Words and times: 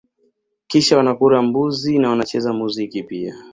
Kisha 0.67 0.97
wanakula 0.97 1.41
mbuzi 1.41 1.99
na 1.99 2.09
wanacheza 2.09 2.53
muziki 2.53 3.03
pia 3.03 3.35